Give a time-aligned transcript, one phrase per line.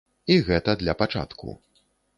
[0.35, 1.57] І гэта для пачатку.